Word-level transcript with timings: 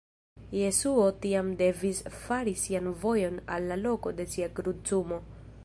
Jesuo 0.59 1.03
tiam 1.25 1.51
devis 1.59 1.99
fari 2.21 2.55
sian 2.63 2.89
vojon 3.05 3.37
al 3.57 3.69
la 3.73 3.79
loko 3.83 4.15
de 4.21 4.27
sia 4.37 4.49
krucumo. 4.61 5.25